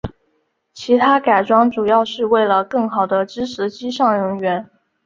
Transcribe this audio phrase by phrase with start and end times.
[0.73, 4.67] 其它改装主要是为了更好地支持机上人员。